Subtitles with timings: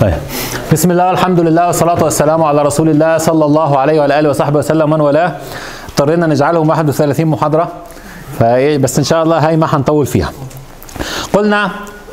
[0.00, 0.14] طيب.
[0.72, 4.58] بسم الله والحمد لله والصلاة والسلام على رسول الله صلى الله عليه وعلى آله وصحبه
[4.58, 4.90] وسلم.
[4.90, 5.32] من والاه؟
[5.88, 7.68] اضطرينا نجعلهم 31 محاضرة.
[8.80, 10.32] بس إن شاء الله هاي ما هنطول فيها.
[11.32, 11.70] قلنا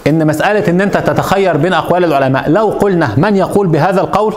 [0.07, 4.33] إن مسألة إن أنت تتخير بين أقوال العلماء لو قلنا من يقول بهذا القول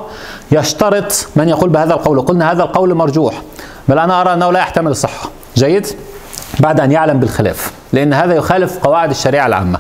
[0.53, 2.21] يشترط من يقول بهذا القول.
[2.21, 3.43] قلنا هذا القول مرجوح.
[3.89, 5.31] بل أنا أرى أنه لا يحتمل الصحة.
[5.57, 5.87] جيد؟
[6.61, 7.73] بعد أن يعلم بالخلاف.
[7.93, 9.79] لأن هذا يخالف قواعد الشريعة العامة.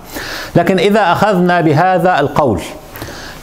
[0.57, 2.61] لكن إذا أخذنا بهذا القول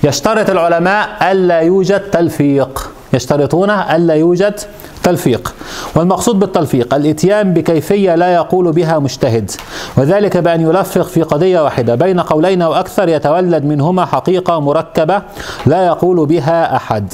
[0.03, 2.91] يشترط العلماء ألا يوجد تلفيق.
[3.13, 4.59] يشترطون ألا يوجد
[5.03, 5.53] تلفيق.
[5.95, 9.51] والمقصود بالتلفيق الإتيان بكيفية لا يقول بها مجتهد.
[9.97, 15.21] وذلك بأن يلفق في قضية واحدة بين قولين أو أكثر يتولد منهما حقيقة مركبة
[15.65, 17.13] لا يقول بها أحد.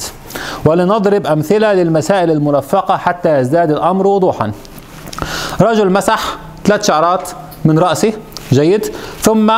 [0.64, 4.52] ولنضرب أمثلة للمسائل الملفقة حتى يزداد الأمر وضوحا.
[5.60, 7.28] رجل مسح ثلاث شعرات
[7.64, 8.12] من رأسه
[8.52, 8.86] جيد.
[9.20, 9.52] ثم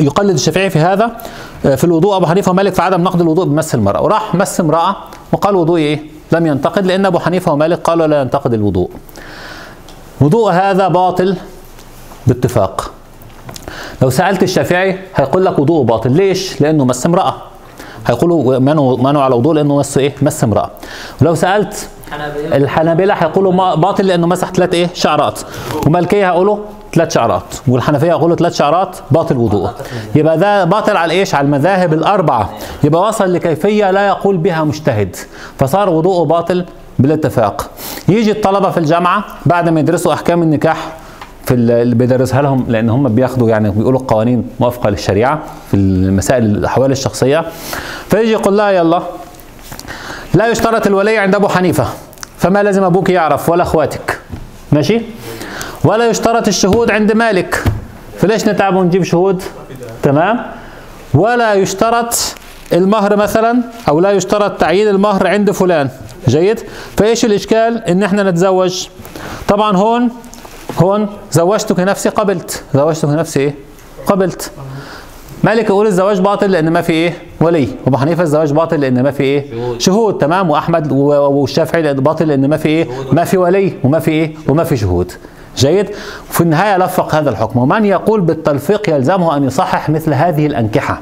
[0.00, 1.16] يقلد الشافعي في هذا
[1.62, 4.96] في الوضوء أبو حنيفة ومالك في عدم نقد الوضوء بمس المرأة وراح مس امرأة
[5.32, 6.02] وقال وضوء إيه؟
[6.32, 8.90] لم ينتقد لأن أبو حنيفة ومالك قالوا لا ينتقد الوضوء.
[10.20, 11.36] وضوء هذا باطل
[12.26, 12.90] باتفاق.
[14.02, 17.34] لو سألت الشافعي هيقول لك وضوءه باطل ليش؟ لأنه مس امرأة.
[18.06, 20.70] هيقولوا منعوا على وضوء لأنه مس إيه؟ مس امرأة.
[21.20, 21.88] ولو سألت
[22.36, 25.40] الحنابلة هيقولوا باطل لأنه مسح ثلاث إيه؟ شعرات.
[25.86, 26.56] ومالكية هيقولوا
[26.94, 27.42] ثلاث شعرات.
[27.68, 29.70] والحنفية يقولوا ثلاث شعرات باطل وضوء.
[30.14, 32.50] يبقى ده باطل على إيش؟ على المذاهب الأربعة.
[32.84, 35.16] يبقى وصل لكيفية لا يقول بها مجتهد.
[35.58, 36.64] فصار وضوءه باطل
[36.98, 37.70] بالاتفاق.
[38.08, 40.92] يجي الطلبة في الجامعة بعد ما يدرسوا أحكام النكاح
[41.44, 45.38] في اللي بيدرسها لهم لأن هم بياخدوا يعني بيقولوا القوانين موافقة للشريعة
[45.70, 47.44] في المسائل الأحوال الشخصية.
[48.10, 49.02] فيجي يقول لها يلا
[50.34, 51.86] لا يشترط الولي عند أبو حنيفة
[52.38, 54.18] فما لازم أبوك يعرف ولا أخواتك.
[54.72, 55.00] ماشي؟
[55.84, 57.64] ولا يشترط الشهود عند مالك.
[58.18, 59.42] فليش نتعب ونجيب شهود؟
[60.02, 60.46] تمام؟
[61.14, 62.14] ولا يشترط
[62.72, 65.88] المهر مثلا أو لا يشترط تعيين المهر عند فلان.
[66.28, 66.60] جيد؟
[66.96, 68.86] فإيش الإشكال؟ إن إحنا نتزوج.
[69.48, 70.08] طبعا هون
[70.78, 72.62] هون زوجتك نفسي قبلت.
[72.74, 73.54] زوجتك نفسي إيه؟
[74.06, 74.50] قبلت.
[75.44, 77.68] مالك يقول الزواج باطل لأن ما في إيه؟ ولي.
[77.84, 79.44] وأبو حنيفة الزواج باطل لأن ما في إيه؟
[79.78, 80.18] شهود.
[80.18, 84.64] تمام؟ وأحمد والشافعي باطل لأن ما في إيه؟ ما في ولي وما في إيه؟ وما
[84.64, 85.12] في شهود.
[85.56, 85.90] جيد.
[86.30, 87.58] وفي النهاية لفق هذا الحكم.
[87.58, 91.00] ومن يقول بالتلفيق يلزمه أن يصحح مثل هذه الأنكحة.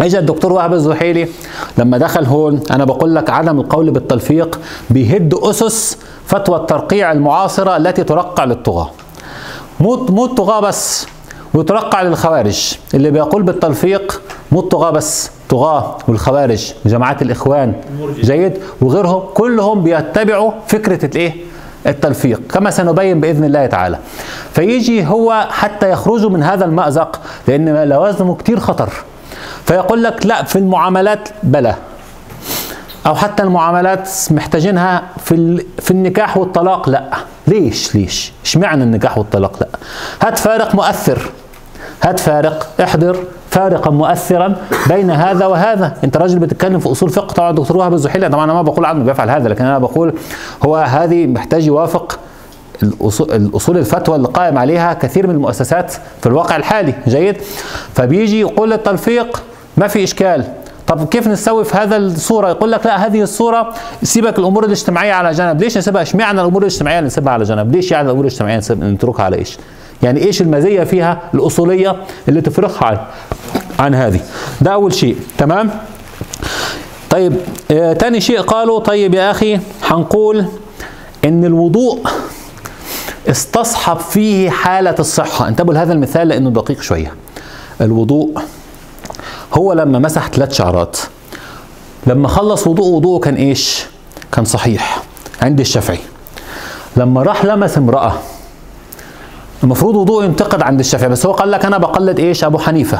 [0.00, 1.28] اجى الدكتور وهب الزحيلي
[1.78, 4.60] لما دخل هون أنا بقول لك عدم القول بالتلفيق
[4.90, 8.90] بيهد أسس فتوى الترقيع المعاصرة التي ترقع للطغاة.
[9.80, 11.06] مو مو الطغاه بس
[11.54, 12.74] وترقع للخوارج.
[12.94, 14.22] اللي بيقول بالتلفيق
[14.52, 17.74] مو الطغاه بس طغاة والخوارج وجماعات الإخوان.
[18.20, 18.58] جيد.
[18.80, 21.49] وغيرهم كلهم بيتبعوا فكرة الإيه؟
[21.86, 23.98] التلفيق كما سنبين بإذن الله تعالى.
[24.54, 28.90] فيجي هو حتى يخرجوا من هذا المأزق لأن لوازمه كتير خطر.
[29.66, 31.74] فيقول لك لا في المعاملات بلا.
[33.06, 37.04] أو حتى المعاملات محتاجينها في في النكاح والطلاق لا.
[37.46, 39.68] ليش؟ ليش؟ اشمعنى النكاح والطلاق لا؟
[40.22, 41.30] هات فارق مؤثر.
[42.02, 43.24] هات فارق احضر.
[43.50, 44.56] فارقا مؤثرا
[44.88, 45.96] بين هذا وهذا.
[46.04, 49.04] انت راجل بتتكلم في اصول فقه طبعا الدكتور وهب الزحيلي طبعا أنا ما بقول عنه
[49.04, 50.14] بيفعل هذا لكن أنا بقول
[50.62, 52.18] هو هذه محتاج يوافق
[52.82, 56.94] الأصول الفتوى اللي قائم عليها كثير من المؤسسات في الواقع الحالي.
[57.08, 57.36] جيد؟
[57.94, 59.42] فبيجي يقول التلفيق
[59.76, 60.44] ما في إشكال.
[60.86, 65.30] طب كيف نسوي في هذا الصورة؟ يقول لك لا هذه الصورة سيبك الأمور الاجتماعية على
[65.30, 65.60] جنب.
[65.60, 69.58] ليش نسيبها؟ اشمعنى الأمور الاجتماعية نسيبها على جنب؟ ليش يعني الأمور الاجتماعية نتركها على إيش؟
[70.02, 71.96] يعني إيش المزية فيها الأصولية
[72.28, 72.98] اللي تفرقها عن
[73.78, 74.20] عن هذه.
[74.60, 75.70] ده أول شيء تمام؟
[77.10, 77.36] طيب
[77.70, 80.44] آه تاني شيء قالوا طيب يا أخي هنقول
[81.24, 82.00] إن الوضوء
[83.28, 85.48] استصحب فيه حالة الصحة.
[85.48, 87.14] انتبهوا لهذا المثال لأنه دقيق شوية.
[87.80, 88.40] الوضوء
[89.54, 90.98] هو لما مسح ثلاث شعرات.
[92.06, 93.86] لما خلص وضوء وضوءه كان إيش؟
[94.32, 95.02] كان صحيح
[95.42, 95.98] عند الشافعي.
[96.96, 98.12] لما راح لمس امرأة
[99.62, 102.98] المفروض وضوء ينتقد عند الشافعي بس هو قال لك أنا بقلد إيش؟ أبو حنيفة.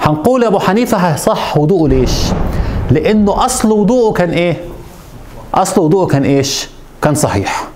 [0.00, 2.12] هنقول أبو حنيفة هيصح وضوءه ليش؟
[2.90, 4.64] لأنه أصل وضوءه كان إيه؟
[5.54, 6.68] أصل وضوءه كان إيش؟
[7.02, 7.68] كان صحيح.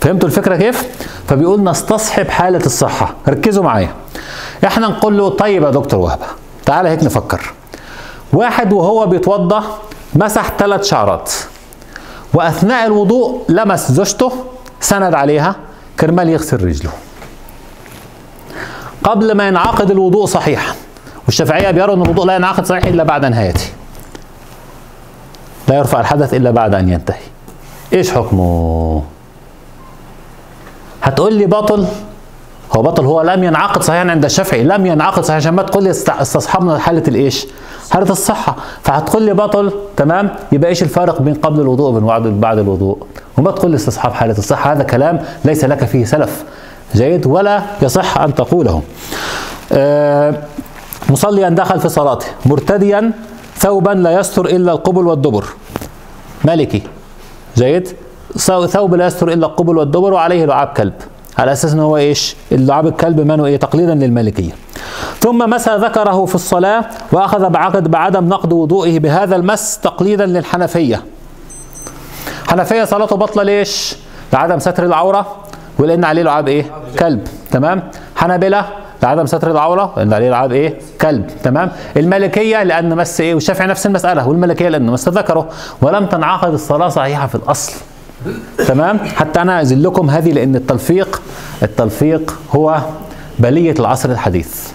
[0.00, 0.86] فهمتوا الفكرة كيف؟
[1.28, 3.14] فبيقول نستصحب حالة الصحة.
[3.28, 3.94] ركزوا معايا.
[4.66, 6.26] إحنا نقول له طيب يا دكتور وهبة
[6.66, 7.52] تعالى هيك نفكر.
[8.32, 9.64] واحد وهو بيتوضا
[10.14, 11.32] مسح ثلاث شعرات
[12.34, 14.32] وأثناء الوضوء لمس زوجته
[14.80, 15.56] سند عليها
[16.00, 16.90] كرمال يغسل رجله.
[19.04, 20.74] قبل ما ينعقد الوضوء صحيحا.
[21.26, 23.66] والشافعية بيروا إن الوضوء لا ينعقد صحيح إلا بعد نهايته.
[25.68, 27.16] لا يرفع الحدث إلا بعد أن ينتهي.
[27.92, 29.02] إيش حكمه؟
[31.02, 31.86] هتقول لي بطل؟
[32.76, 35.90] هو بطل هو لم ينعقد صحيحا عند الشافعي لم ينعقد صحيحا عشان ما تقول لي
[35.90, 37.46] است- استصحابنا حالة الإيش؟
[37.90, 38.56] حالة الصحة.
[38.82, 43.06] فهتقول لي بطل تمام؟ يبقى إيش الفارق بين قبل الوضوء وبين بعد الوضوء؟
[43.38, 46.44] وما تقول لي استصحاب حالة الصحة هذا كلام ليس لك فيه سلف.
[46.94, 48.82] جيد ولا يصح أن تقوله.
[49.72, 50.34] آه
[51.10, 52.26] مصليا دخل في صلاته.
[52.46, 53.12] مرتديا
[53.56, 55.44] ثوبا لا يستر إلا القبل والدبر.
[56.44, 56.82] مالكي.
[57.56, 57.88] جيد
[58.38, 60.92] ثو- ثوب لا يستر إلا القبل والدبر وعليه لعاب كلب.
[61.38, 64.52] على أساس ان هو إيش؟ اللعاب الكلب منه إيه تقليدا للمالكية.
[65.20, 71.02] ثم مسى ذكره في الصلاة وأخذ بعقد بعدم نقض وضوئه بهذا المس تقليدا للحنفية.
[72.48, 73.96] حنفية صلاته بطلة ليش؟
[74.32, 75.36] لعدم ستر العورة.
[75.78, 76.64] ولان عليه لعاب إيه؟
[76.98, 77.82] كلب تمام؟
[78.16, 78.64] حنابلة
[79.02, 83.86] لعدم ستر العورة لأن عليه لعاب إيه؟ كلب تمام؟ المالكيه لأن مس إيه؟ والشافعي نفس
[83.86, 85.48] المسألة والمالكيه لأن مس ذكره
[85.82, 87.72] ولم تنعقد الصلاة صحيحة في الأصل
[88.68, 91.22] تمام؟ حتى أنا اذل لكم هذه لأن التلفيق
[91.62, 92.78] التلفيق هو
[93.38, 94.68] بلية العصر الحديث.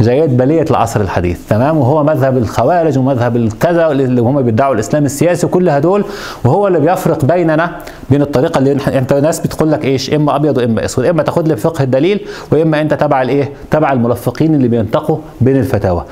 [0.00, 1.40] جيد بلية العصر الحديث.
[1.48, 6.04] تمام؟ وهو مذهب الخوارج ومذهب الكذا اللي هم بيدعوا الإسلام السياسي وكل هدول.
[6.44, 7.70] وهو اللي بيفرق بيننا
[8.10, 11.04] بين الطريقة اللي نح- انت ناس بتقول لك إيش؟ إما أبيض وإما أسود.
[11.04, 12.20] إما تاخد لي فقه الدليل
[12.52, 16.04] وإما أنت تبع الإيه؟ تبع الملفقين اللي بينتقوا بين الفتاوى.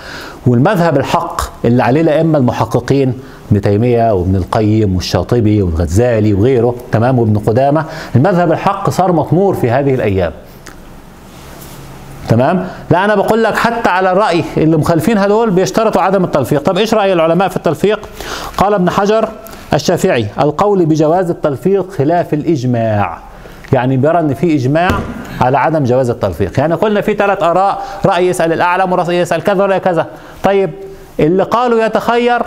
[0.47, 3.13] والمذهب الحق اللي عليه الأئمة المحققين
[3.51, 7.85] ابن تيمية وابن القيم والشاطبي والغزالي وغيره تمام؟ وابن قدامة.
[8.17, 10.33] المذهب الحق صار مطمور في هذه الأيام.
[12.29, 16.63] تمام؟ لا أنا بقول لك حتى على الرأي اللي مخالفين هدول بيشترطوا عدم التلفيق.
[16.63, 18.01] طب إيش رأي العلماء في التلفيق؟
[18.57, 19.29] قال ابن حجر
[19.75, 23.19] الشافعي القول بجواز التلفيق خلاف الإجماع.
[23.73, 24.89] يعني بيرى إن في إجماع
[25.41, 26.61] على عدم جواز التلفيق.
[26.61, 30.07] يعني قلنا في ثلاث آراء رأي يسأل الأعلم ورأي يسأل كذا وراي كذا.
[30.43, 30.71] طيب
[31.21, 32.43] اللي قالوا يتخير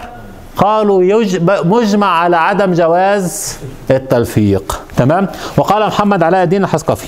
[0.57, 1.24] قالوا.
[1.63, 3.57] مجمع على عدم جواز
[3.91, 4.81] التلفيق.
[4.97, 5.27] تمام؟
[5.57, 7.07] وقال محمد علاء الدين الحسقفي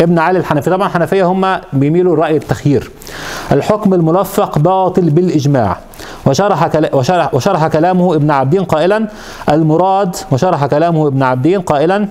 [0.00, 0.70] ابن علي الحنفي.
[0.70, 2.90] طبعا الحنفيه هم بيميلوا لرأي التخيير.
[3.52, 5.76] الحكم الملفق باطل بالإجماع.
[6.26, 9.08] وشرح وشرح, وشرح كلامه ابن عبدين قائلا
[9.48, 12.08] المراد وشرح كلامه ابن عبدين قائلا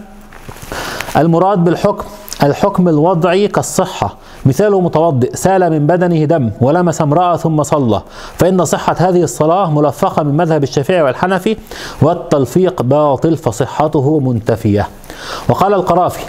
[1.18, 2.06] المراد بالحكم
[2.44, 4.15] الحكم الوضعي كالصحة.
[4.45, 8.01] مثاله متوضئ سال من بدنه دم ولمس امرأة ثم صلى.
[8.38, 11.57] فإن صحة هذه الصلاة ملفقة من مذهب الشافعي والحنفي
[12.01, 14.88] والتلفيق باطل فصحته منتفية.
[15.50, 16.24] وقال القرافي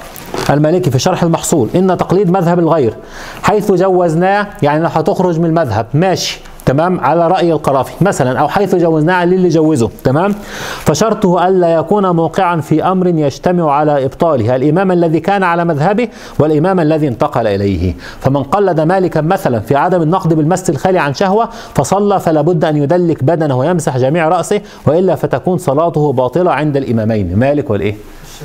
[0.51, 1.69] المالكي في شرح المحصول.
[1.75, 2.95] إن تقليد مذهب الغير
[3.43, 5.87] حيث جوزناه يعني لو هتخرج من المذهب.
[5.95, 6.41] ماشي.
[6.67, 8.05] تمام؟ على رأي القرافي.
[8.05, 10.35] مثلا أو حيث جوزناه اللي جوزه تمام؟
[10.79, 14.57] فشرطه ألا يكون موقعا في أمر يجتمع على إبطاله.
[14.57, 17.95] الإمام الذي كان على مذهبه والإمام الذي انتقل إليه.
[18.21, 22.77] فمن قلد مالكا مثلا في عدم النقد بالمس الخالي عن شهوة فصلى فلا بد أن
[22.77, 27.39] يدلك بدنه ويمسح جميع رأسه وإلا فتكون صلاته باطلة عند الإمامين.
[27.39, 27.95] مالك والإيه؟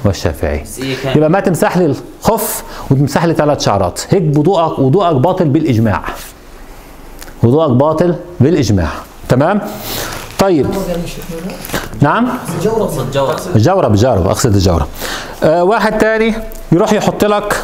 [0.06, 0.64] والشافعي.
[1.16, 4.02] يبقى ما تمسح لي الخف وتمسح لي ثلاث شعرات.
[4.10, 6.02] هيك وضوءك وضوءك باطل بالإجماع.
[7.44, 8.90] وضوءك باطل بالإجماع.
[9.30, 9.62] تمام؟
[10.40, 10.68] طيب.
[12.02, 12.28] نعم؟
[13.56, 14.88] الجورب الجورب أقصد الجورب
[15.44, 16.36] آه واحد تاني
[16.72, 17.64] يروح يحط لك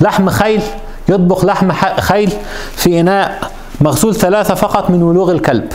[0.00, 0.62] لحم خيل
[1.08, 2.32] يطبخ لحم خيل
[2.76, 5.72] في إناء مغسول ثلاثة فقط من ولوغ الكلب.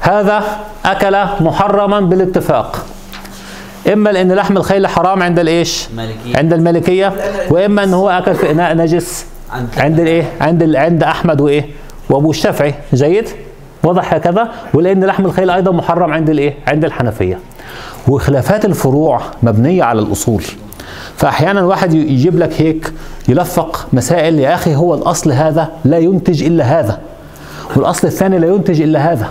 [0.00, 0.44] هذا
[0.84, 2.84] أكل محرما بالاتفاق.
[3.92, 6.36] إما لأن لحم الخيل حرام عند الإيش؟ المالكية.
[6.38, 7.12] عند المالكيه
[7.50, 9.26] وإما إن هو أكل في إناء نجس
[9.76, 11.64] عند الإيه؟ عند ال- عند أحمد وإيه؟
[12.10, 12.74] وأبو الشافعي.
[12.94, 13.28] جيد؟
[13.84, 17.38] واضح هكذا ولأن لحم الخيل أيضا محرم عند الإيه؟ عند الحنفية.
[18.08, 20.44] وخلافات الفروع مبنية على الأصول.
[21.16, 22.92] فاحيانا واحد يجيب لك هيك
[23.28, 27.00] يلفق مسائل يا أخي هو الأصل هذا لا ينتج إلا هذا
[27.76, 29.28] والأصل الثاني لا ينتج إلا هذا.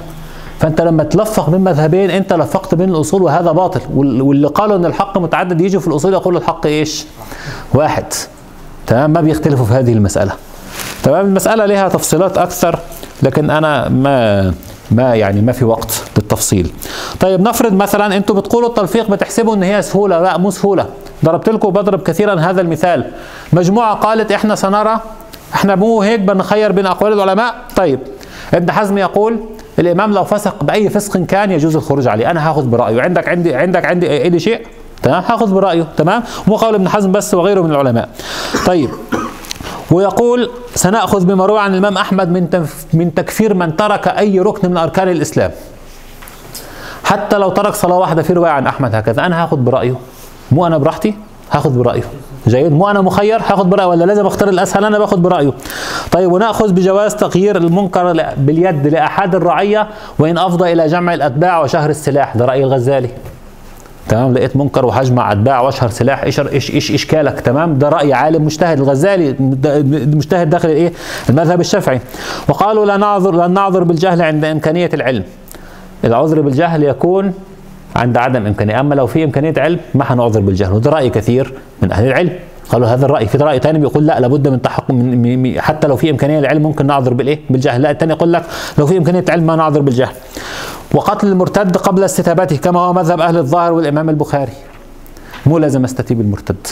[0.59, 3.81] فأنت لما تلفق بين مذهبين أنت لفقت بين الأصول وهذا باطل.
[3.93, 7.05] وال- واللي قالوا إن الحق متعدد يجوا في الأصول يقولوا الحق إيش؟
[7.73, 8.05] واحد.
[8.87, 10.31] تمام؟ ما بيختلفوا في هذه المسألة.
[11.03, 12.79] تمام؟ المسألة لها تفصيلات أكثر
[13.23, 14.53] لكن أنا ما
[14.91, 16.71] ما يعني ما في وقت للتفصيل.
[17.19, 20.21] طيب نفرض مثلا أنتوا بتقولوا التلفيق بتحسبوا إن هي سهولة.
[20.21, 20.85] لا مو سهولة.
[21.25, 23.11] ضربت لكم وبضرب كثيرا هذا المثال.
[23.53, 24.99] مجموعة قالت إحنا سنرى
[25.53, 27.99] إحنا مو هيك بنخير بين أقوال العلماء؟ طيب.
[28.53, 29.39] ابن حزم يقول
[29.79, 32.31] الإمام لو فسق بأي فسق كان يجوز الخروج عليه.
[32.31, 33.01] أنا هاخذ برأيه.
[33.01, 34.67] عندك عندي عندك عندي اي شيء؟
[35.03, 35.87] تمام؟ هاخذ برأيه.
[35.97, 38.09] تمام؟ مو قول ابن حزم بس وغيره من العلماء.
[38.65, 38.89] طيب.
[39.91, 44.77] ويقول سنأخذ بما روى عن الإمام أحمد من من تكفير من ترك أي ركن من
[44.77, 45.51] أركان الإسلام.
[47.03, 49.25] حتى لو ترك صلاة واحدة في رواية عن أحمد هكذا.
[49.25, 49.95] أنا هاخذ برأيه.
[50.51, 51.15] مو أنا براحتي؟
[51.51, 52.03] هاخذ برأيه.
[52.47, 55.53] جيد مو أنا مخير هاخذ برأيه ولا لازم أختار الأسهل؟ أنا باخذ برأيه.
[56.11, 59.87] طيب ونأخذ بجواز تغيير المنكر باليد لأحد الرعية
[60.19, 62.37] وإن أفضى إلى جمع الأتباع وشهر السلاح.
[62.37, 63.09] ده رأي الغزالي.
[64.09, 66.23] تمام؟ لقيت منكر وهجمع أتباع واشهر سلاح.
[66.23, 68.79] إيش إيش إيش اشكالك تمام؟ ده رأي عالم مجتهد.
[68.79, 69.35] الغزالي
[70.15, 70.93] مجتهد داخل الإيه؟
[71.29, 71.99] المذهب الشافعي.
[72.47, 75.23] وقالوا لا نعذر لن نعذر بالجهل عند إمكانية العلم.
[76.03, 77.33] العذر بالجهل يكون
[77.95, 78.79] عند عدم إمكانية.
[78.79, 80.73] أما لو في إمكانية علم ما هنعذر بالجهل.
[80.73, 82.31] وده رأي كثير من أهل العلم.
[82.69, 83.27] قالوا هذا الرأي.
[83.27, 86.87] في رأي ثاني بيقول لا لابد من تحقق من حتى لو في إمكانية للعلم ممكن
[86.87, 87.81] نعذر بالإيه؟ بالجهل.
[87.81, 88.43] لا الثاني يقول لك
[88.77, 90.13] لو في إمكانية علم ما نعذر بالجهل.
[90.93, 94.53] وقتل المرتد قبل استتابته كما هو مذهب أهل الظاهر والإمام البخاري.
[95.45, 96.67] مو لازم أستتيب المرتد.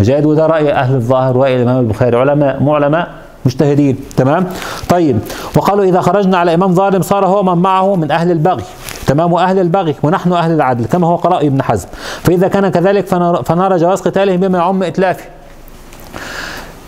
[0.00, 2.16] جيد وده رأي أهل الظاهر ورأي الإمام البخاري.
[2.16, 3.08] علماء مو علماء
[3.46, 3.96] مجتهدين.
[4.16, 4.46] تمام؟
[4.88, 5.18] طيب.
[5.56, 8.64] وقالوا إذا خرجنا على إمام ظالم صار هو من معه من أهل البغي.
[9.10, 11.88] تمام؟ وأهل البغي ونحن أهل العدل كما هو قراء ابن حزم.
[12.22, 13.06] فإذا كان كذلك
[13.44, 15.24] فنرى جواز قتالهم بما يعم اتلافه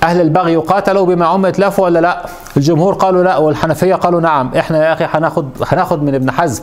[0.02, 2.26] أهل البغي يقاتلوا بما عم اتلافه ولا لا؟
[2.56, 4.50] الجمهور قالوا لا والحنفية قالوا نعم.
[4.58, 6.62] إحنا يا أخي هناخد هناخد من ابن حزم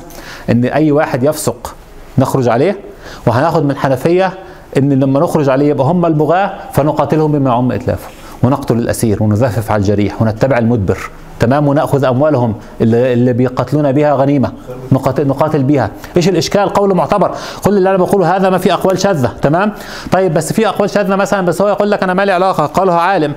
[0.50, 1.76] إن أي واحد يفسق
[2.18, 2.80] نخرج عليه
[3.28, 4.34] وهناخد من الحنفيه
[4.78, 8.10] إن لما نخرج عليه يبقى هم البغاة فنقاتلهم بما عم اتلافه
[8.44, 11.10] ونقتل الأسير ونزفف على الجريح ونتبع المدبر.
[11.40, 14.52] تمام؟ ونأخذ أموالهم اللي, بيقتلون بها غنيمة
[14.92, 15.92] نقاتل, نقاتل بها.
[16.18, 17.32] إيش الإشكال؟ قول معتبر.
[17.64, 19.32] كل اللي أنا بقوله هذا ما في أقوال شاذة.
[19.42, 19.72] تمام؟
[20.12, 22.66] طيب بس في أقوال شاذة مثلا بس هو يقول لك أنا مالي علاقة.
[22.66, 23.34] قالها عالم.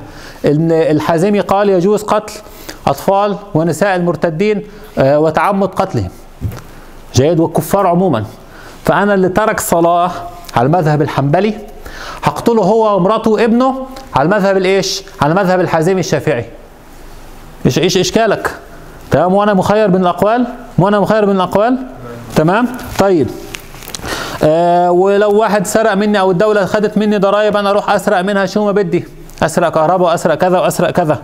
[0.46, 2.32] إن الحازمي قال يجوز قتل
[2.86, 4.62] أطفال ونساء المرتدين
[4.98, 6.10] آه، وتعمد قتلهم.
[7.14, 8.24] جيد؟ والكفار عموما.
[8.84, 10.10] فأنا اللي ترك صلاة
[10.56, 11.54] على المذهب الحنبلي
[12.22, 16.44] هقتله هو ومراته وابنه على المذهب الإيش؟ على المذهب الحازمي الشافعي.
[17.66, 18.56] إيش إيش إشكالك؟
[19.10, 20.46] تمام؟ وأنا مخير بين الأقوال؟
[20.78, 21.78] وأنا مخير بين الأقوال؟
[22.36, 22.68] تمام؟
[22.98, 23.30] طيب.
[24.44, 28.64] آه ولو واحد سرق مني أو الدولة خدت مني ضرائب أنا أروح أسرق منها شو
[28.64, 29.04] ما بدي؟
[29.42, 31.22] أسرق كهرباء وأسرق كذا وأسرق كذا.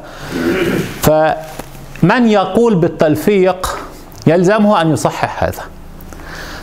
[1.03, 3.79] فمن يقول بالتلفيق
[4.27, 5.63] يلزمه أن يصحح هذا.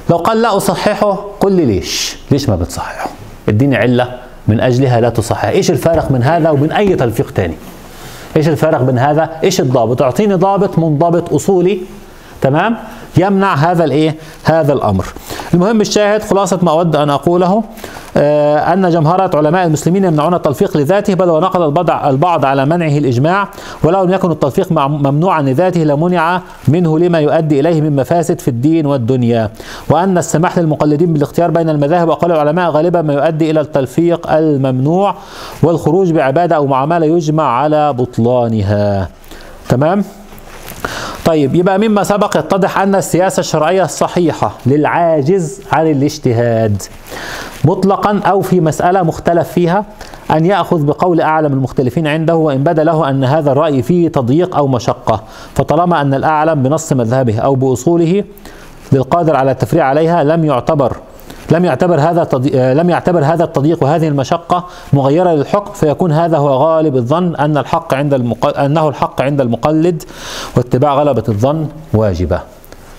[0.09, 3.09] لو قال لا أصححه قل لي ليش؟ ليش ما بتصححه؟
[3.49, 7.55] اديني علة من أجلها لا تصحح إيش الفارق من هذا وبين أي تلفيق تاني؟
[8.37, 11.79] إيش الفرق بين هذا؟ إيش الضابط؟ أعطيني ضابط منضبط أصولي
[12.41, 12.77] تمام؟
[13.17, 15.05] يمنع هذا الإيه؟ هذا الأمر.
[15.53, 17.63] المهم الشاهد خلاصة ما أود أن أقوله
[18.17, 23.47] آه أن جمهرة علماء المسلمين يمنعون التلفيق لذاته بل ونقل البعض على منعه الإجماع
[23.83, 28.85] ولو لم يكن التلفيق ممنوعا لذاته لمنع منه لما يؤدي إليه من مفاسد في الدين
[28.85, 29.49] والدنيا.
[29.89, 35.15] وأن السماح للمقلدين بالاختيار بين المذاهب وقال العلماء غالبا ما يؤدي إلى التلفيق الممنوع
[35.63, 39.09] والخروج بعبادة أو معاملة يجمع على بطلانها.
[39.69, 40.03] تمام؟
[41.25, 46.81] طيب يبقى مما سبق يتضح أن السياسة الشرعية الصحيحة للعاجز عن الاجتهاد
[47.65, 49.85] مطلقا أو في مسألة مختلف فيها
[50.31, 54.67] أن يأخذ بقول أعلم المختلفين عنده وإن بدا له أن هذا الرأي فيه تضييق أو
[54.67, 55.23] مشقة
[55.55, 58.23] فطالما أن الأعلم بنص مذهبه أو بأصوله
[58.91, 60.97] للقادر على التفريع عليها لم يعتبر
[61.51, 66.49] لم يعتبر هذا آه، لم يعتبر هذا التضييق وهذه المشقة مغيرة للحكم فيكون هذا هو
[66.49, 68.49] غالب الظن أن الحق عند المقل...
[68.49, 70.03] أنه الحق عند المقلد
[70.57, 72.39] واتباع غلبة الظن واجبة.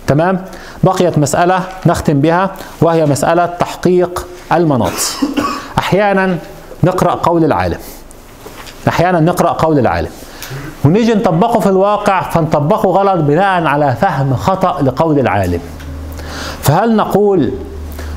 [0.06, 0.44] تمام؟
[0.84, 2.50] بقيت مسألة نختم بها
[2.82, 4.92] وهي مسألة تحقيق المناط.
[5.78, 6.38] أحيانا
[6.84, 7.78] نقرأ قول العالم.
[8.88, 10.10] أحيانا نقرأ قول العالم.
[10.84, 15.60] ونيجي نطبقه في الواقع فنطبقه غلط بناء على فهم خطأ لقول العالم.
[16.60, 17.52] فهل نقول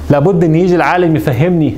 [0.09, 1.77] لابد إن يجي العالم يفهمني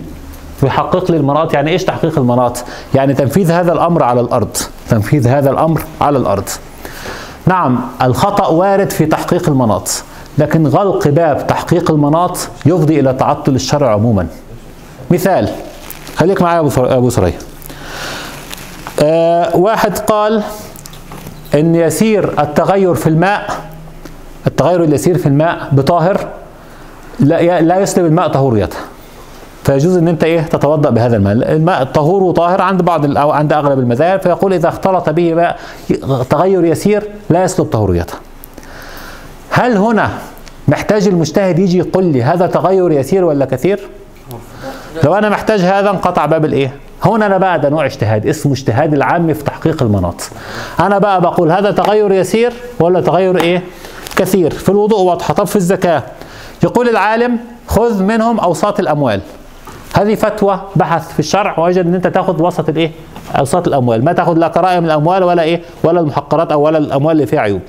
[0.64, 2.64] ويحقق لي المناط يعني إيش تحقيق المناط
[2.96, 4.58] يعني تنفيذ هذا الأمر على الأرض.
[4.90, 6.50] تنفيذ هذا الأمر على الأرض.
[7.46, 10.04] نعم الخطأ وارد في تحقيق المناط
[10.38, 14.28] لكن غلق باب تحقيق المناط يفضي إلى تعطل الشرع عموما.
[15.12, 15.50] مثال
[16.16, 17.38] خليك معايا يا أبو سرية
[19.00, 20.44] آه واحد قال
[21.56, 23.62] إن يسير التغير في الماء
[24.48, 26.28] التغير اليسير في الماء بطاهر
[27.22, 28.78] لا لا يسلب الماء طهوريته
[29.64, 31.34] فيجوز إن أنت إيه تتوضأ بهذا الماء.
[31.34, 35.60] الماء طهور وطاهر عند بعض أو عند أغلب المذاهب فيقول إذا اختلط به ماء
[36.30, 38.14] تغير يسير لا يسلب طهوريته
[39.50, 40.10] هل هنا
[40.68, 43.80] محتاج المجتهد يجي يقول لي هذا تغير يسير ولا كثير؟
[45.04, 46.74] لو أنا محتاج هذا انقطع باب الإيه؟
[47.04, 50.30] هنا أنا بقى ده نوع اجتهاد اسمه اجتهاد العام في تحقيق المناط.
[50.80, 53.64] أنا بقى بقول هذا تغير يسير ولا تغير إيه؟
[54.16, 54.52] كثير.
[54.52, 55.34] في الوضوء واضحة.
[55.34, 56.04] طب في الزكاة
[56.64, 57.38] يقول العالم
[57.68, 59.22] خذ منهم أوساط الأموال.
[59.96, 62.92] هذه فتوى بحث في الشرع وجد إن أنت تاخذ وسط الإيه؟
[63.40, 64.06] أوساط الأموال.
[64.06, 67.62] ما تاخذ لا كرائم الأموال ولا إيه؟ ولا المحقرات أو ولا الأموال اللي فيها عيوب.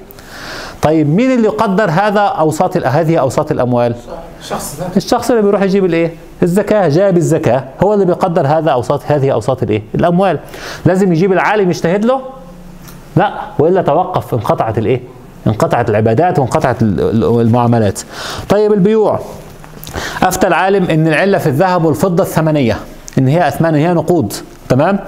[0.83, 3.95] طيب مين اللي يقدر هذا أوساط هذه أوساط الأموال؟
[4.41, 4.87] الشخص ده.
[4.97, 7.65] الشخص اللي بيروح يجيب الإيه؟ الزكاة جاب الزكاة.
[7.83, 10.39] هو اللي بيقدر هذا أوساط هذه أوساط الإيه؟ الأموال.
[10.85, 12.21] لازم يجيب العالم يجتهد له؟
[13.17, 15.01] لا وإلا توقف انقطعت الإيه؟
[15.47, 18.01] انقطعت العبادات وانقطعت المعاملات.
[18.49, 19.21] طيب البيوع.
[20.23, 22.77] أفتى العالم إن العلة في الذهب والفضة الثمنيه
[23.19, 24.33] إن هي أثمان هي نقود
[24.69, 24.99] تمام؟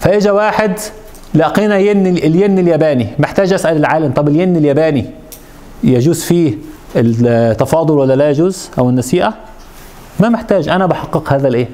[0.00, 0.72] فاجا واحد
[1.34, 3.08] لقينا ين الين الياباني.
[3.18, 5.06] محتاج أسأل العالم طب الين الياباني
[5.84, 6.54] يجوز فيه
[6.96, 9.34] التفاضل ولا لا يجوز أو النسيئة؟
[10.20, 10.68] ما محتاج.
[10.68, 11.68] أنا بحقق هذا الإيه؟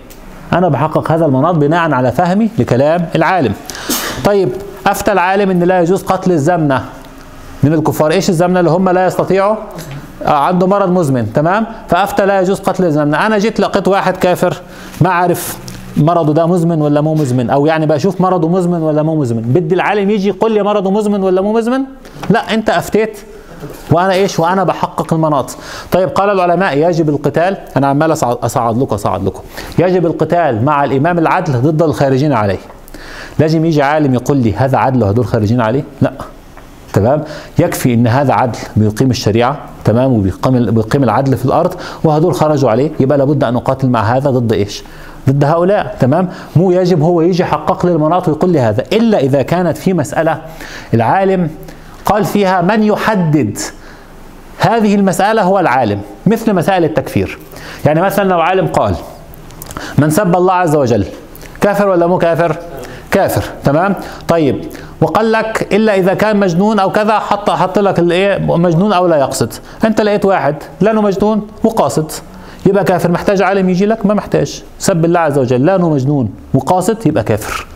[0.52, 3.52] أنا بحقق هذا المناط بناء على فهمي لكلام العالم.
[4.24, 4.48] طيب
[4.86, 6.84] أفتى العالم إن لا يجوز قتل الزمنة.
[7.62, 8.10] من الكفار.
[8.10, 9.56] إيش الزمنه اللي هم لا يستطيعوا؟
[10.26, 14.56] آه عنده مرض مزمن تمام؟ فأفتى لا يجوز قتل الزمنه أنا جيت لقيت واحد كافر
[15.00, 15.58] ما عارف
[15.96, 19.42] مرضه ده مزمن ولا مو مزمن أو يعني بشوف مرضه مزمن ولا مو مزمن.
[19.42, 21.80] بدي العالم يجي يقول لي مرضه مزمن ولا مو مزمن؟
[22.30, 23.18] لا أنت أفتيت
[23.90, 25.56] وأنا إيش؟ وأنا بحقق المناط.
[25.92, 27.56] طيب قال العلماء يجب القتال.
[27.76, 29.42] أنا عمال اصعد, لكم اصعد لكم.
[29.78, 32.58] يجب القتال مع الإمام العدل ضد الخارجين عليه.
[33.38, 36.12] لازم يجي عالم يقول لي هذا عدل وهدول خارجين عليه؟ لا.
[36.92, 37.24] تمام؟
[37.58, 42.90] يكفي إن هذا عدل بيقيم الشريعة تمام؟ وبيقيم بيقيم العدل في الأرض وهدول خرجوا عليه
[43.00, 44.84] يبقى لابد أن نقاتل مع هذا ضد إيش؟
[45.30, 49.42] ضد هؤلاء تمام؟ مو يجب هو يجي يحقق لي المناط ويقول لي هذا إلا إذا
[49.42, 50.40] كانت في مسألة
[50.94, 51.50] العالم
[52.04, 53.58] قال فيها من يحدد
[54.58, 57.38] هذه المسألة هو العالم مثل مسائل التكفير.
[57.84, 58.94] يعني مثلا لو عالم قال
[59.98, 61.06] من سب الله عز وجل
[61.60, 62.56] كافر ولا مو كافر؟
[63.12, 63.94] كافر تمام؟
[64.28, 64.64] طيب
[65.00, 69.16] وقال لك إلا إذا كان مجنون أو كذا حط حط لك الايه مجنون أو لا
[69.16, 69.52] يقصد.
[69.84, 72.12] أنت لقيت واحد لا مجنون وقاصد.
[72.66, 74.62] يبقى كافر محتاج عالم يجي لك؟ ما محتاج.
[74.78, 77.66] سب الله عز وجل لا مجنون وقاصد يبقى كافر.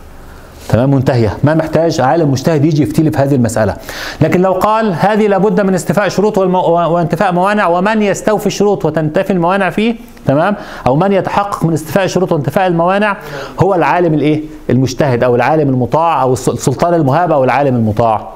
[0.69, 1.37] تمام؟ منتهية.
[1.43, 3.75] ما محتاج عالم مجتهد يجي يفتي لي في هذه المسألة.
[4.21, 6.37] لكن لو قال هذه لابد من استيفاء شروط.
[6.37, 9.95] وانتفاء موانع ومن يستوفي الشروط وتنتفي الموانع فيه
[10.25, 10.55] تمام؟
[10.87, 13.17] أو من يتحقق من استيفاء الشروط وانتفاء الموانع
[13.59, 18.33] هو العالم الإيه؟ المجتهد أو العالم المطاع أو السلطان المهاب أو العالم المطاع.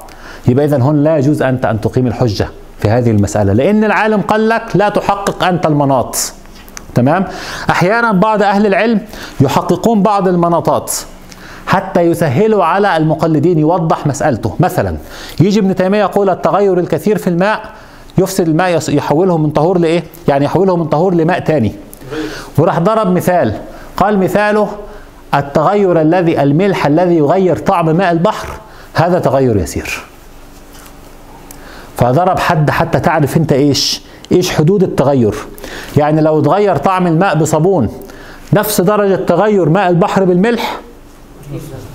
[0.48, 2.48] يبقى اذا هون لا يجوز أنت أن تقيم الحجة
[2.78, 6.16] في هذه المسألة لأن العالم قال لك لا تحقق أنت المناط.
[6.94, 7.24] تمام؟
[7.70, 9.00] أحيانا بعض أهل العلم
[9.40, 10.92] يحققون بعض المناطات.
[11.72, 14.56] حتى يسهلوا على المقلدين يوضح مسألته.
[14.60, 14.96] مثلا
[15.40, 17.60] يجي ابن تيمية يقول التغير الكثير في الماء
[18.18, 21.72] يفسد الماء يحوله من طهور لإيه؟ يعني يحوله من طهور لماء تاني.
[22.58, 23.54] وراح ضرب مثال.
[23.96, 24.68] قال مثاله
[25.34, 28.48] التغير الذي الملح الذي يغير طعم ماء البحر
[28.94, 30.00] هذا تغير يسير.
[31.96, 35.34] فضرب حد حتى تعرف أنت إيش؟ إيش حدود التغير؟
[35.96, 37.88] يعني لو تغير طعم الماء بصابون
[38.52, 40.80] نفس درجة تغير ماء البحر بالملح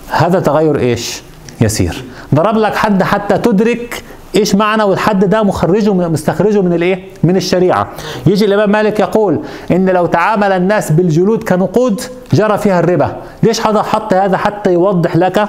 [0.10, 1.22] هذا تغير إيش؟
[1.62, 2.04] يسير.
[2.36, 4.04] ضرب لك حد حتى تدرك
[4.36, 7.88] إيش معنى والحد ده مخرجه مستخرجه من الإيه؟ من الشريعة.
[8.26, 9.39] يجي الإمام مالك يقول
[9.72, 12.02] إن لو تعامل الناس بالجلود كنقود
[12.34, 13.15] جرى فيها الربا.
[13.43, 15.48] ليش حضر حط هذا حتى يوضح لك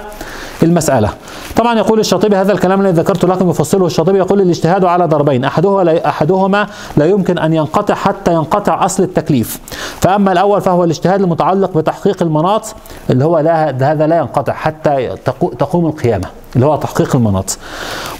[0.67, 1.11] المسألة.
[1.57, 5.83] طبعا يقول الشاطبي هذا الكلام الذي ذكرته لكم يفصله الشاطبي يقول الاجتهاد على ضربين أحدهما
[5.83, 6.67] لا أحدهما
[6.97, 9.61] لا يمكن أن ينقطع حتى ينقطع أصل التكليف.
[10.01, 12.75] فأما الأول فهو الاجتهاد المتعلق بتحقيق المناط
[13.11, 15.17] اللي هو لا هذا لا ينقطع حتى
[15.59, 16.27] تقوم القيامة.
[16.59, 17.59] اللي هو تحقيق المناط.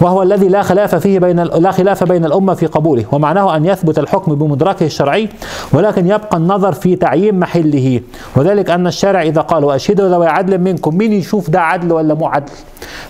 [0.01, 3.99] وهو الذي لا خلاف فيه بين لا خلاف بين الأمة في قبوله ومعناه أن يثبت
[3.99, 5.29] الحكم بمدركه الشرعي
[5.73, 8.01] ولكن يبقى النظر في تعيين محله.
[8.37, 12.27] وذلك أن الشارع إذا قال واشهدوا ذوي عدل منكم مين يشوف ده عدل ولا مو
[12.27, 12.53] عدل؟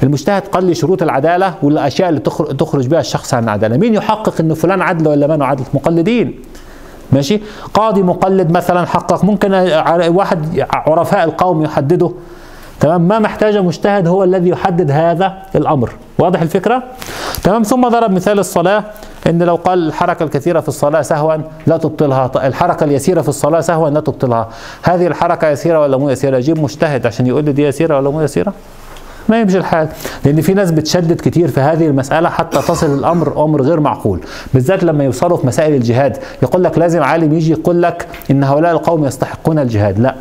[0.02, 2.20] المجتهد قال لي شروط العدالة والأشياء اللي
[2.58, 3.76] تخرج بها الشخص عن العدالة.
[3.76, 6.34] مين يحقق إنه فلان عدل ولا ما عدل؟ مقلدين.
[7.12, 7.40] ماشي؟
[7.74, 9.52] قاضي مقلد مثلا حقق ممكن
[10.08, 12.12] واحد عرفاء القوم يحدده.
[12.80, 15.90] تمام؟ ما محتاج مجتهد هو الذي يحدد هذا الأمر.
[16.18, 16.82] واضح الفكرة؟
[17.42, 18.84] تمام؟ ثم ضرب مثال الصلاة
[19.26, 21.34] إن لو قال الحركة الكثيرة في الصلاة سهوا
[21.66, 24.48] لا تبطلها الحركة اليسيرة في الصلاة سهوا لا تبطلها.
[24.82, 28.22] هذه الحركة يسيرة ولا مو يسيرة؟ أجيب مجتهد عشان يقول لي دي يسيرة ولا مو
[28.22, 28.52] يسيرة؟
[29.28, 29.88] ما يمشي الحال.
[30.24, 34.20] لأن في ناس بتشدد كتير في هذه المسألة حتى تصل الأمر أمر غير معقول.
[34.54, 36.18] بالذات لما يوصلوا في مسائل الجهاد.
[36.42, 39.98] يقول لك لازم عالم يجي يقول لك إن هؤلاء القوم يستحقون الجهاد.
[39.98, 40.14] لا.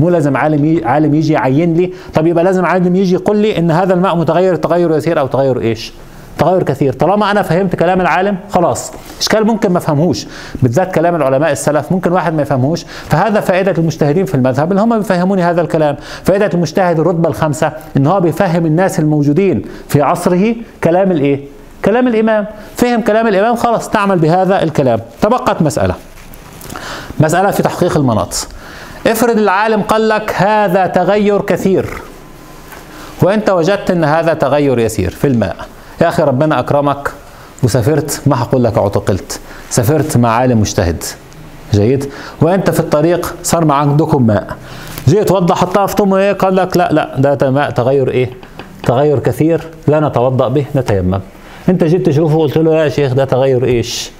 [0.00, 1.92] مو لازم عالم عالم يجي يعين لي.
[2.14, 5.60] طب يبقى لازم عالم يجي يقول لي إن هذا الماء متغير تغير يسير أو تغير
[5.60, 5.92] إيش؟
[6.38, 6.92] تغير كثير.
[6.92, 8.92] طالما أنا فهمت كلام العالم خلاص.
[9.20, 10.26] إشكال ممكن ما افهمهوش
[10.62, 14.98] بالذات كلام العلماء السلف ممكن واحد ما يفهمهوش فهذا فائدة المجتهدين في المذهب اللي هم
[14.98, 15.96] بيفهموني هذا الكلام.
[16.24, 21.40] فائدة المجتهد الرتبة الخامسة إن هو بيفهم الناس الموجودين في عصره كلام الإيه؟
[21.84, 22.46] كلام الإمام.
[22.76, 25.00] فهم كلام الإمام خلاص تعمل بهذا الكلام.
[25.22, 25.94] تبقت مسألة.
[27.20, 28.48] مسألة في تحقيق المناط.
[29.06, 31.88] افرض العالم قال لك هذا تغير كثير.
[33.22, 35.56] وانت وجدت ان هذا تغير يسير في الماء.
[36.00, 37.10] يا أخي ربنا اكرمك
[37.62, 39.40] وسافرت ما هقول لك اعتقلت.
[39.70, 41.04] سافرت مع عالم مجتهد.
[41.72, 44.56] جيد؟ وانت في الطريق صار مع عندكم ماء.
[45.08, 48.30] جيت وضح حطها في طمه إيه؟ قال لك لا لا ده ماء تغير إيه؟
[48.82, 51.20] تغير كثير لا نتوضأ به نتيمم.
[51.68, 54.10] انت جيت تشوفه قلت له يا شيخ ده تغير إيش؟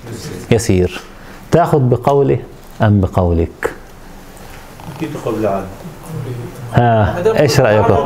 [0.50, 1.00] يسير.
[1.52, 2.38] تاخذ بقوله
[2.82, 3.72] أم بقولك؟
[5.00, 5.66] أكيد قول العالم
[6.74, 7.96] ها إيش رايكم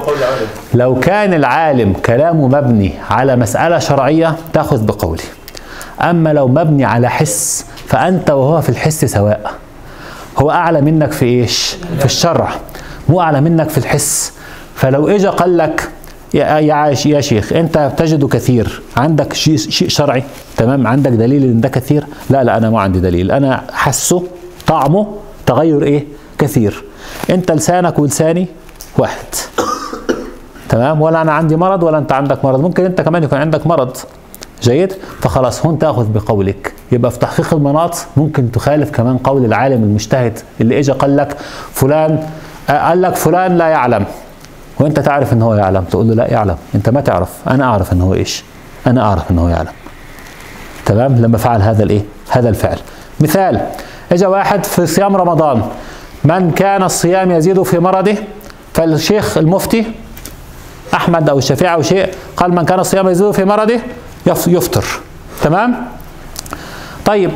[0.75, 5.23] لو كان العالم كلامه مبني على مسألة شرعية تأخذ بقولي.
[6.01, 9.53] أما لو مبني على حس فأنت وهو في الحس سواء.
[10.39, 12.51] هو أعلى منك في إيش؟ في الشرع.
[13.09, 14.33] مو أعلى منك في الحس.
[14.75, 15.89] فلو إجا قال لك
[16.35, 16.59] يا
[17.07, 18.83] يا شيخ أنت تجد كثير.
[18.97, 20.23] عندك شيء شيء شرعي؟
[20.57, 23.31] تمام؟ عندك دليل إن ده كثير؟ لا لا أنا ما عندي دليل.
[23.31, 24.25] أنا حسه
[24.67, 25.07] طعمه
[25.47, 26.05] تغير إيه؟
[26.39, 26.85] كثير.
[27.31, 28.47] أنت لسانك ولساني
[28.99, 29.27] واحد.
[30.69, 32.61] تمام؟ ولا أنا عندي مرض ولا أنت عندك مرض.
[32.61, 33.97] ممكن أنت كمان يكون عندك مرض.
[34.63, 36.73] جيد؟ فخلاص هون تأخذ بقولك.
[36.93, 41.37] يبقى في تحقيق المناط ممكن تخالف كمان قول العالم المجتهد اللي اجى قال لك
[41.73, 42.27] فلان
[42.69, 44.05] قال لك فلان لا يعلم.
[44.81, 45.85] وأنت تعرف ان هو يعلم.
[45.85, 46.57] تقول له لا يعلم.
[46.75, 47.29] أنت ما تعرف.
[47.49, 48.45] أنا أعرف ان هو إيش.
[48.87, 49.73] أنا أعرف ان هو يعلم.
[50.87, 52.79] تمام؟ لما فعل هذا الإيه؟ هذا الفعل.
[53.21, 53.61] مثال
[54.13, 55.63] اجى واحد في صيام رمضان.
[56.25, 58.17] من كان الصيام يزيد في مرضه
[58.75, 59.87] فالشيخ المفتي
[60.95, 63.81] أحمد أو الشافعي أو شيء قال من كان الصيام يزيد في مرضه
[64.27, 64.85] يف- يفطر.
[65.43, 65.75] تمام؟
[67.05, 67.31] طيب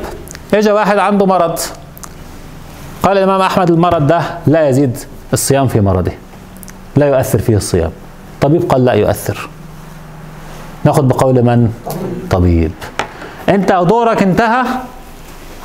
[0.54, 1.58] اجى واحد عنده مرض.
[3.02, 4.98] قال الإمام أحمد المرض ده لا يزيد
[5.32, 6.12] الصيام في مرضه.
[6.96, 7.90] لا يؤثر فيه الصيام.
[8.40, 9.48] طبيب قال لا يؤثر.
[10.84, 11.72] ناخد بقول من؟
[12.30, 12.72] طبيب.
[13.48, 14.64] أنت دورك انتهى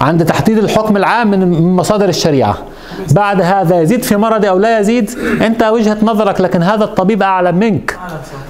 [0.02, 2.58] عند تحديد الحكم العام من مصادر الشريعة.
[3.12, 7.56] بعد هذا يزيد في مرض أو لا يزيد أنت وجهة نظرك لكن هذا الطبيب أعلم
[7.56, 8.00] منك.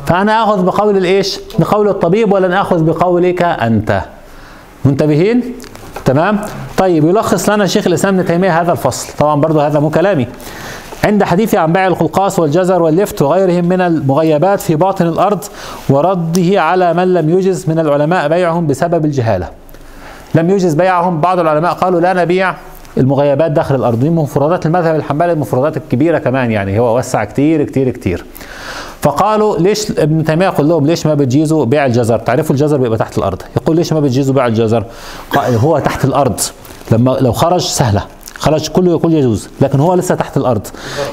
[0.05, 4.01] فأنا آخذ بقول الإيش؟ بقول الطبيب ولن آخذ بقولك أنت.
[4.85, 5.53] منتبهين؟
[6.05, 6.39] تمام؟
[6.77, 9.13] طيب يلخص لنا شيخ الإسلام ابن تيمية هذا الفصل.
[9.17, 10.27] طبعا برضو هذا مو كلامي.
[11.03, 15.43] عند حديث عن بيع القلقاس والجزر واللفت وغيرهم من المغيبات في باطن الأرض
[15.89, 19.47] ورده على من لم يجز من العلماء بيعهم بسبب الجهالة.
[20.35, 22.55] لم يجز بيعهم بعض العلماء قالوا لا نبيع.
[22.97, 23.99] المغيبات داخل الأرض.
[23.99, 28.25] دي مفردات المذهب الحنبلي المفردات الكبيرة كمان يعني هو وسع كتير كتير كتير.
[29.01, 33.17] فقالوا ليش ابن تيمية يقول لهم ليش ما بتجيزوا بيع الجزر؟ تعرفوا الجزر بيبقى تحت
[33.17, 33.41] الأرض.
[33.57, 34.85] يقول ليش ما بتجيزوا بيع الجزر؟
[35.35, 36.39] هو تحت الأرض.
[36.91, 38.03] لما لو خرج سهلة.
[38.37, 40.67] خرج كله يقول يجوز لكن هو لسه تحت الأرض.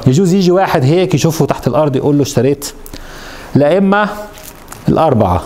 [0.06, 2.72] يجوز يجي واحد هيك يشوفه تحت الأرض يقول له اشتريت.
[3.56, 4.08] الائمه
[4.88, 5.42] الأربعة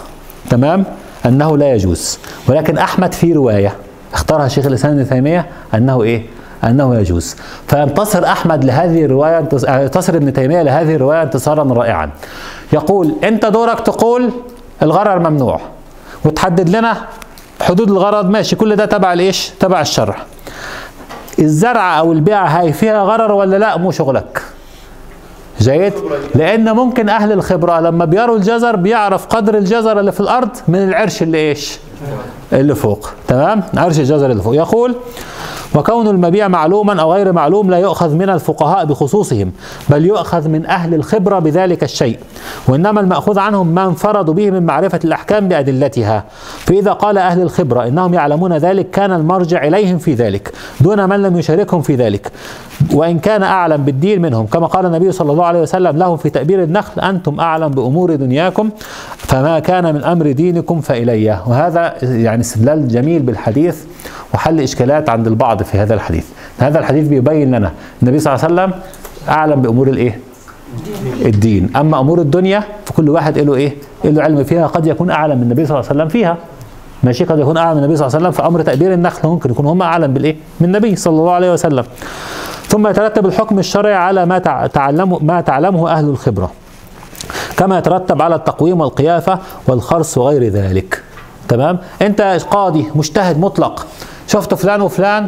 [0.50, 0.84] تمام؟
[1.26, 2.18] أنه لا يجوز.
[2.48, 3.76] ولكن أحمد في رواية.
[4.14, 6.26] اختارها شيخ الإسلام ابن تيمية أنه إيه؟
[6.64, 7.36] أنه يجوز.
[7.68, 12.10] فينتصر أحمد لهذه الرواية ينتصر ابن تيمية لهذه الرواية انتصارا رائعا.
[12.72, 14.30] يقول أنت دورك تقول
[14.82, 15.60] الغرر ممنوع
[16.24, 16.96] وتحدد لنا
[17.62, 18.30] حدود الغرض.
[18.30, 20.16] ماشي كل ده تبع الإيش؟ تبع الشرع.
[21.38, 24.42] الزرع أو البيعه هاي فيها غرر ولا لا؟ مو شغلك.
[25.60, 25.92] جيد؟
[26.34, 31.22] لأن ممكن أهل الخبرة لما بيروا الجزر بيعرف قدر الجزر اللي في الأرض من العرش
[31.22, 31.78] اللي إيش؟
[32.52, 33.08] اللي فوق.
[33.28, 34.54] تمام؟ عرش الجزر اللي فوق.
[34.54, 34.94] يقول
[35.74, 39.52] وكون المبيع معلوما أو غير معلوم لا يؤخذ من الفقهاء بخصوصهم
[39.88, 42.18] بل يؤخذ من أهل الخبرة بذلك الشيء
[42.68, 46.24] وإنما المأخوذ عنهم ما انفردوا به من معرفة الأحكام بأدلتها.
[46.58, 51.38] فإذا قال أهل الخبرة إنهم يعلمون ذلك كان المرجع إليهم في ذلك دون من لم
[51.38, 52.32] يشاركهم في ذلك.
[52.92, 56.62] وإن كان أعلم بالدين منهم كما قال النبي صلى الله عليه وسلم لهم في تأبير
[56.62, 58.70] النخل أنتم أعلم بأمور دنياكم
[59.16, 61.38] فما كان من أمر دينكم فإلي.
[61.46, 63.84] وهذا يعني استدلال جميل بالحديث
[64.34, 66.26] وحل إشكالات عند البعض في هذا الحديث.
[66.58, 68.80] هذا الحديث بيبين لنا النبي صلى الله عليه وسلم
[69.28, 70.18] أعلم بأمور الإيه؟
[71.24, 71.70] الدين.
[71.76, 74.66] أما أمور الدنيا فكل واحد له إيه؟ له علم فيها.
[74.66, 76.36] قد يكون أعلم من النبي صلى الله عليه وسلم فيها.
[77.02, 79.50] ماشي؟ قد يكون أعلم من النبي صلى الله عليه وسلم في أمر تأبير النخل ممكن
[79.50, 81.84] يكون هم أعلم بالإيه؟ من النبي صلى الله عليه وسلم.
[82.68, 86.50] ثم يترتب الحكم الشرعي على ما تع- تعلمه ما تعلمه أهل الخبرة
[87.56, 91.02] كما يترتب على التقويم والقيافة والخرص وغير ذلك.
[91.48, 93.86] تمام؟ أنت قاضي مجتهد مطلق.
[94.26, 95.26] شفت فلان وفلان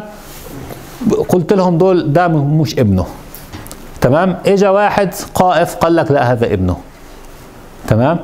[1.29, 3.05] قلت لهم دول ده مش ابنه.
[4.01, 6.77] تمام؟ اجى واحد قائف قال لك لا هذا ابنه.
[7.87, 8.19] تمام؟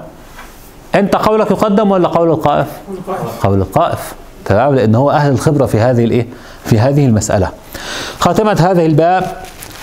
[0.95, 2.67] أنت قولك يقدم ولا قول القائف.
[3.43, 4.13] قول القائف.
[4.45, 6.27] تمام؟ لأن هو أهل الخبرة في هذه الإيه؟
[6.65, 7.49] في هذه المسألة.
[8.19, 9.23] خاتمة هذه الباب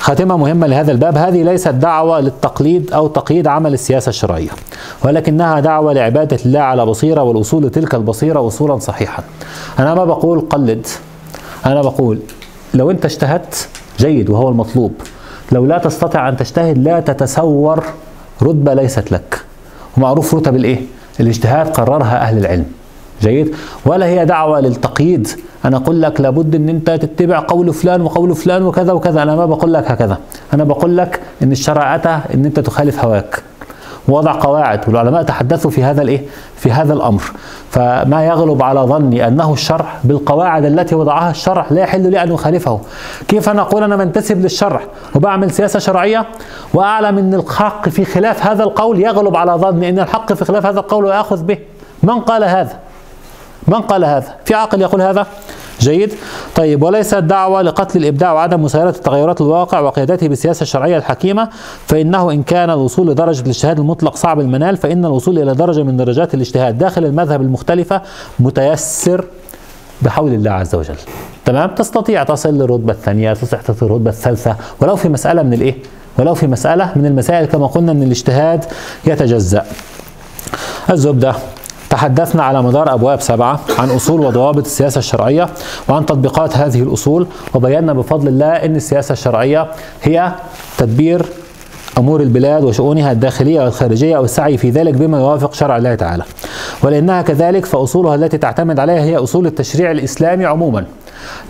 [0.01, 4.49] خاتمة مهمة لهذا الباب هذه ليست دعوة للتقليد أو تقييد عمل السياسة الشرعية
[5.05, 9.23] ولكنها دعوة لعبادة الله على بصيرة والوصول لتلك البصيرة وصولا صحيحا.
[9.79, 10.87] أنا ما بقول قلد
[11.67, 12.19] أنا بقول
[12.75, 13.69] لو أنت اجتهدت
[13.99, 14.93] جيد وهو المطلوب
[15.53, 17.85] لو لا تستطيع أن تجتهد لا تتسور
[18.43, 19.41] رتبة ليست لك
[19.97, 20.81] ومعروف رتب الإيه؟
[21.21, 22.65] الاجتهاد قررها أهل العلم.
[23.21, 23.55] جيد؟
[23.87, 25.29] ولا هي دعوة للتقييد؟
[25.65, 29.23] أنا أقول لك لابد إن أنت تتبع قول فلان وقول فلان وكذا وكذا.
[29.23, 30.19] أنا ما بقول لك هكذا.
[30.55, 33.43] أنا بقول لك إن الشرع اتى إن أنت تخالف هواك.
[34.09, 36.21] ووضع قواعد والعلماء تحدثوا في هذا الإيه؟
[36.57, 37.23] في هذا الأمر.
[37.71, 42.81] فما يغلب على ظني أنه الشرع بالقواعد التي وضعها الشرع لا يحل لي ان اخالفه
[43.29, 44.81] كيف أنا أقول أنا منتسب للشرع
[45.15, 46.27] وبعمل سياسة شرعية
[46.75, 50.81] وأعلم إن الحق في خلاف هذا القول؟ يغلب على ظني إن الحق في خلاف هذا
[50.81, 51.59] القول ويأخذ به.
[52.03, 52.79] من قال هذا؟
[53.71, 55.27] من قال هذا؟ في عاقل يقول هذا؟
[55.81, 56.15] جيد.
[56.57, 61.49] طيب وليس الدعوة لقتل الإبداع وعدم مسايرة التغيرات الواقع وقيادته بالسياسة الشرعية الحكيمة
[61.87, 66.35] فإنه إن كان الوصول لدرجة الاجتهاد المطلق صعب المنال فإن الوصول إلى درجة من درجات
[66.35, 68.03] الاجتهاد داخل المذهب المختلفة
[68.41, 69.25] متيسر
[70.03, 70.97] بحول الله عز وجل.
[71.45, 75.75] تمام؟ تستطيع تصل للرتبة الثانية تستطيع تصل للرتبة الثالثة ولو في مسألة من الإيه؟
[76.19, 78.65] ولو في مسألة من المسائل كما قلنا أن الاجتهاد
[79.05, 79.65] يتجزأ.
[80.91, 81.35] الزبدة.
[81.91, 85.49] تحدثنا على مدار أبواب سبعة عن أصول وضوابط السياسة الشرعية
[85.89, 89.67] وعن تطبيقات هذه الأصول وبينا بفضل الله أن السياسة الشرعية
[90.03, 90.33] هي
[90.79, 91.27] تدبير
[91.99, 96.25] أمور البلاد وشؤونها الداخلية والخارجية والسعي في ذلك بما يوافق شرع الله تعالى
[96.83, 100.85] ولأنها كذلك فأصولها التي تعتمد عليها هي أصول التشريع الإسلامي عموما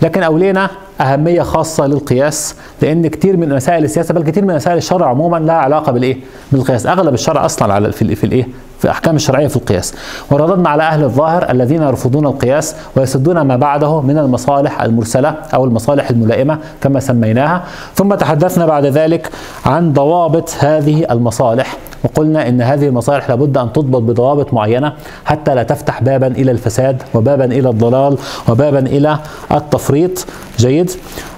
[0.01, 0.69] لكن أولينا
[1.01, 5.55] أهمية خاصة للقياس لأن كتير من مسائل السياسة بل كتير من مسائل الشرع عموما لها
[5.55, 6.17] علاقة بالإيه؟
[6.51, 8.47] بالقياس أغلب الشرع أصلا على في, الإيه؟
[8.81, 9.93] في أحكام الشرعية في القياس.
[10.31, 16.09] ورددنا على أهل الظاهر الذين يرفضون القياس ويسدون ما بعده من المصالح المرسلة أو المصالح
[16.09, 17.63] الملائمة كما سميناها.
[17.95, 19.29] ثم تحدثنا بعد ذلك
[19.65, 21.77] عن ضوابط هذه المصالح.
[22.03, 24.93] وقلنا إن هذه المصالح لابد أن تضبط بضوابط معينة
[25.25, 28.17] حتى لا تفتح بابا إلى الفساد وبابا إلى الضلال
[28.49, 29.17] وبابا إلى
[29.51, 30.25] التفريط.
[30.57, 30.91] جيد.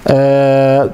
[0.08, 0.90] آه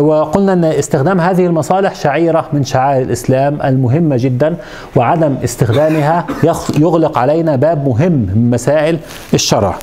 [0.00, 4.56] وقلنا إن استخدام هذه المصالح شعيرة من شعائر الإسلام المهمة جدا
[4.96, 6.26] وعدم استخدامها
[6.78, 8.98] يغلق علينا باب مهم من مسائل
[9.34, 9.74] الشرع.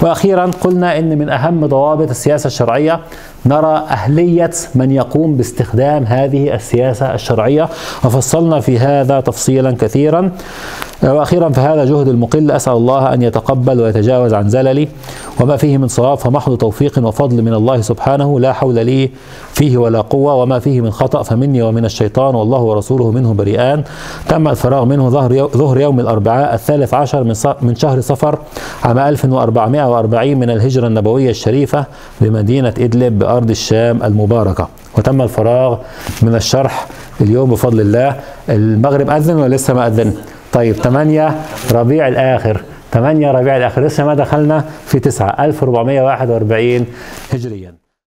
[0.00, 3.00] وأخيرا قلنا إن من أهم ضوابط السياسة الشرعية
[3.46, 7.68] نرى أهلية من يقوم باستخدام هذه السياسة الشرعية
[8.04, 10.32] وفصلنا في هذا تفصيلا كثيرا.
[11.02, 14.88] وأخيرا فهذا جهد المقل أسأل الله أن يتقبل ويتجاوز عن زللي.
[15.40, 19.10] وما فيه من صواب فمحض توفيق وفضل من الله سبحانه لا حول لي
[19.52, 20.34] فيه ولا قوة.
[20.34, 23.82] وما فيه من خطأ فمني ومن الشيطان والله ورسوله منه بريئان.
[24.28, 25.10] تم الفراغ منه
[25.46, 28.38] ظهر يوم الأربعاء الثالث عشر من من شهر صفر
[28.84, 31.84] عام 1440 من الهجرة النبوية الشريفة
[32.20, 34.68] بمدينة إدلب بأرض الشام المباركة.
[34.98, 35.76] وتم الفراغ
[36.22, 36.86] من الشرح
[37.20, 38.16] اليوم بفضل الله.
[38.48, 40.12] المغرب أذن ولا لسه ما أذن؟
[40.52, 41.34] طيب 8
[41.72, 42.60] ربيع الآخر.
[42.92, 43.84] 8 ربيع الآخر.
[43.84, 46.86] لسه ما دخلنا في 9 1441
[47.32, 47.87] هجريا.